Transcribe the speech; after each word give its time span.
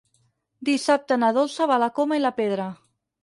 Dissabte 0.69 1.17
na 1.23 1.29
Dolça 1.37 1.69
va 1.71 1.77
a 1.77 1.81
la 1.85 1.91
Coma 1.99 2.19
i 2.21 2.23
la 2.25 2.35
Pedra. 2.39 2.67